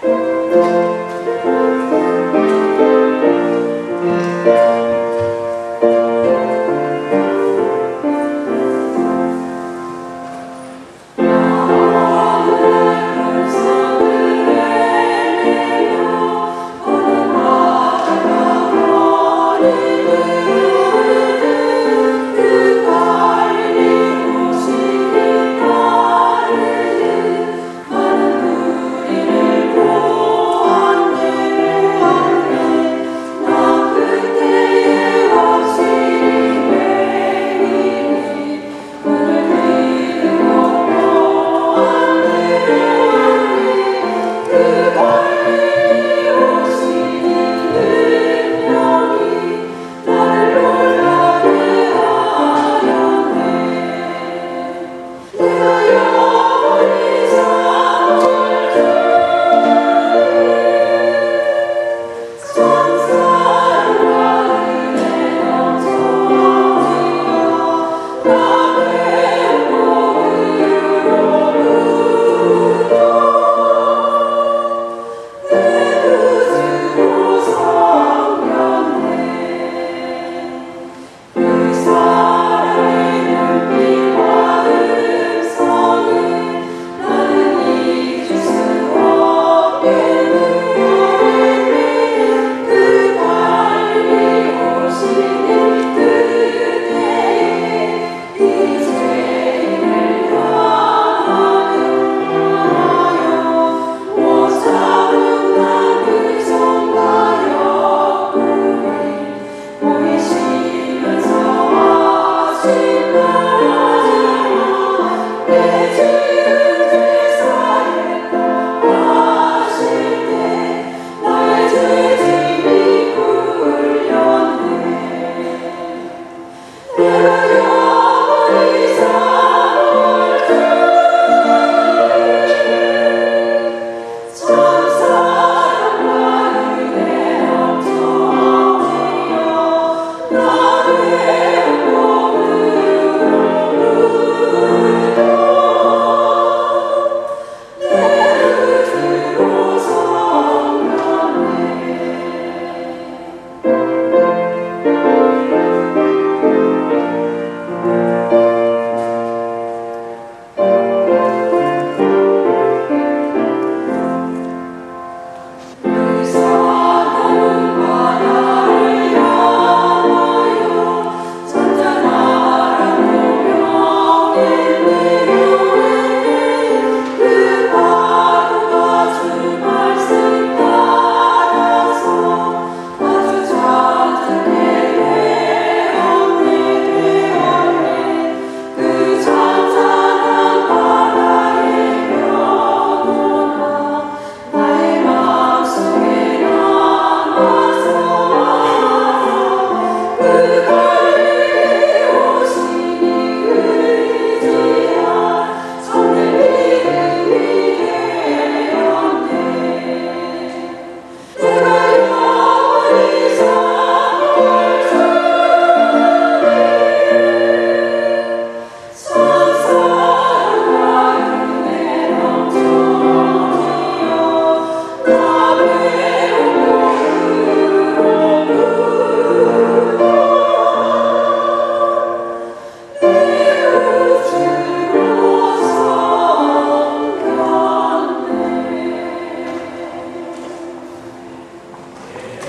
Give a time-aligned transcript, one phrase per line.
[0.00, 0.87] Música